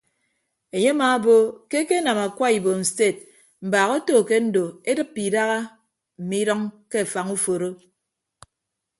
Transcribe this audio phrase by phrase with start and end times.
[0.75, 1.35] Enye amaabo
[1.69, 3.17] ke ekenam akwa ibom sted
[3.65, 5.59] mbaak oto ke ndo edịppe idaha
[6.19, 7.69] mme idʌñ ke afañ uforo.